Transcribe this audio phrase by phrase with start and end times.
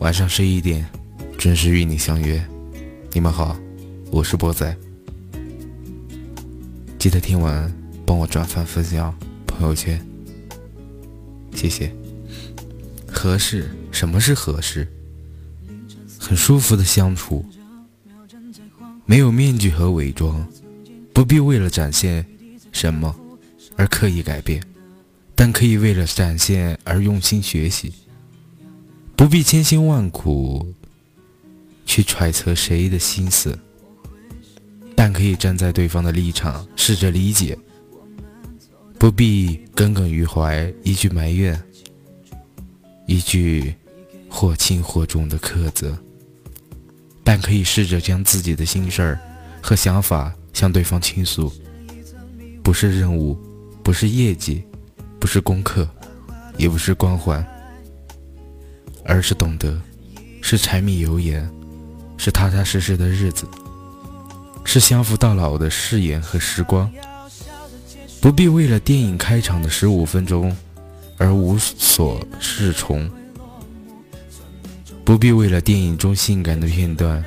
[0.00, 0.84] 晚上十一点，
[1.38, 2.44] 准时与你相约。
[3.12, 3.56] 你们好，
[4.10, 4.76] 我是波仔。
[6.98, 7.72] 记得听完
[8.04, 10.04] 帮我转发分享朋友圈，
[11.54, 11.94] 谢谢。
[13.06, 13.70] 合适？
[13.92, 14.86] 什么是合适？
[16.18, 17.44] 很舒服的相处，
[19.06, 20.46] 没有面具和伪装，
[21.12, 22.26] 不必为了展现
[22.72, 23.14] 什么
[23.76, 24.62] 而刻意改变，
[25.34, 27.94] 但可以为了展现而用心学习。
[29.16, 30.74] 不必千辛万苦
[31.86, 33.58] 去揣测谁的心思，
[34.96, 37.56] 但可以站在对方的立场试着理解。
[38.98, 41.60] 不必耿耿于怀，一句埋怨，
[43.06, 43.74] 一句
[44.28, 45.96] 或轻或重的苛责，
[47.22, 49.20] 但可以试着将自己的心事儿
[49.60, 51.52] 和想法向对方倾诉。
[52.62, 53.38] 不是任务，
[53.82, 54.64] 不是业绩，
[55.20, 55.88] 不是功课，
[56.56, 57.46] 也不是光环。
[59.04, 59.80] 而是懂得，
[60.40, 61.48] 是柴米油盐，
[62.16, 63.46] 是踏踏实实的日子，
[64.64, 66.90] 是相扶到老的誓言和时光。
[68.20, 70.56] 不必为了电影开场的十五分钟
[71.18, 73.10] 而无所适从，
[75.04, 77.22] 不必为了电影中性感的片段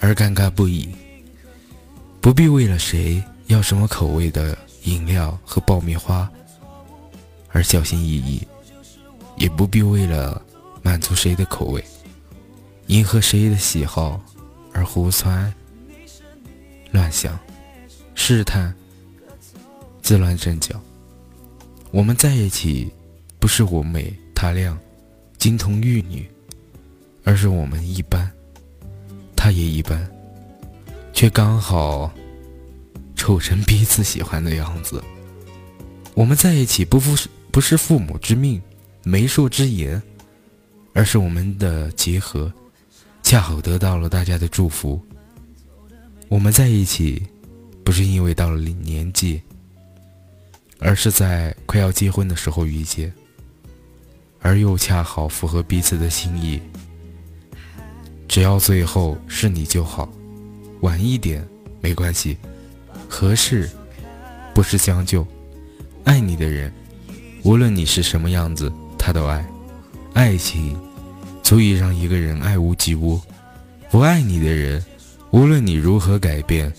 [0.00, 0.88] 而尴尬不已，
[2.22, 6.26] 不必为了谁要什么口味的饮料和爆米花
[7.50, 8.40] 而小心翼翼。
[9.42, 10.40] 也不必为了
[10.82, 11.84] 满足谁的口味、
[12.86, 14.22] 迎合谁的喜好
[14.72, 15.52] 而胡猜
[16.92, 17.36] 乱想、
[18.14, 18.72] 试探、
[20.00, 20.80] 自乱阵脚。
[21.90, 22.88] 我们在一起，
[23.40, 24.78] 不是我美他亮、
[25.38, 26.24] 金童玉女，
[27.24, 28.30] 而是我们一般，
[29.34, 30.08] 他也一般，
[31.12, 32.12] 却刚好
[33.16, 35.02] 丑成彼此喜欢的样子。
[36.14, 38.62] 我们在一起，不负不是父母之命。
[39.04, 40.00] 媒妁之言，
[40.92, 42.52] 而是我们的结合，
[43.22, 45.00] 恰好得到了大家的祝福。
[46.28, 47.26] 我们在一起，
[47.84, 49.42] 不是因为到了年纪，
[50.78, 53.12] 而是在快要结婚的时候遇见，
[54.40, 56.60] 而又恰好符合彼此的心意。
[58.28, 60.08] 只要最后是你就好，
[60.80, 61.46] 晚一点
[61.80, 62.38] 没关系，
[63.08, 63.68] 合适
[64.54, 65.26] 不是将就。
[66.04, 66.72] 爱你的人，
[67.42, 68.72] 无论你是什么样子。
[69.04, 69.44] 他都爱，
[70.14, 70.80] 爱情
[71.42, 73.20] 足以让一个人爱屋及乌；
[73.90, 74.80] 不爱你的人，
[75.32, 76.72] 无论你如何改变，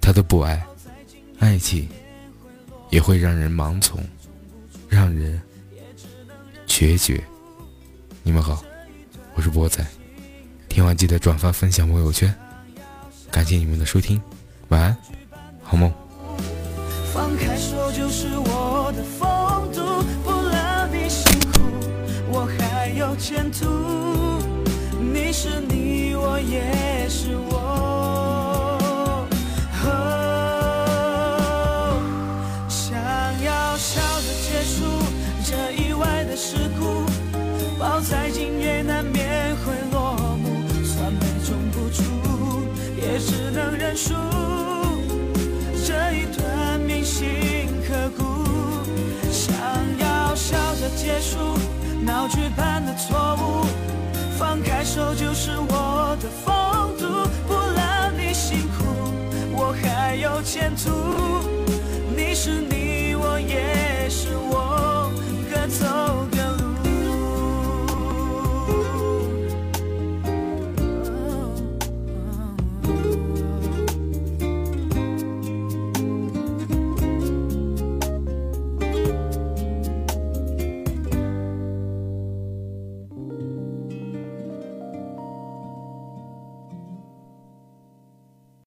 [0.00, 0.64] 他都不爱。
[1.40, 1.88] 爱情
[2.90, 4.00] 也会让人盲从，
[4.88, 5.42] 让人
[6.68, 7.20] 决绝。
[8.22, 8.62] 你们好，
[9.34, 9.84] 我是波仔，
[10.68, 12.32] 听完记得转发分享朋友圈，
[13.32, 14.22] 感谢你们的收听，
[14.68, 14.96] 晚安，
[15.60, 15.92] 好梦。
[17.12, 19.02] 放开手就是我的
[23.12, 23.66] 有前途，
[24.98, 29.28] 你是你，我也是我。
[32.70, 32.96] 想
[33.44, 34.86] 要笑着结束
[35.44, 37.04] 这意外的事故，
[37.78, 42.02] 抱在今夜难免会落幕，酸梅种不出，
[42.96, 44.14] 也只能认输。
[45.84, 47.28] 这一段铭心
[47.86, 48.24] 刻骨，
[49.30, 49.54] 想
[49.98, 51.36] 要笑着结束。
[52.22, 53.66] 我去犯的错误
[54.38, 57.28] 放开手就是我的风度。
[57.48, 58.84] 不让你辛苦
[59.50, 60.88] 我还有前途。
[62.16, 65.10] 你是你我也是我
[65.50, 66.01] 各走